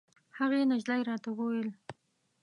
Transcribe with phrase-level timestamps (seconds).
[0.37, 1.69] هغې نجلۍ راته ویل.